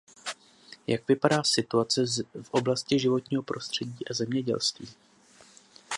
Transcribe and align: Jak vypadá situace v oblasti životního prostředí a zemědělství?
Jak 0.87 1.07
vypadá 1.07 1.43
situace 1.43 2.05
v 2.43 2.49
oblasti 2.51 2.99
životního 2.99 3.43
prostředí 3.43 3.99
a 4.09 4.13
zemědělství? 4.13 4.87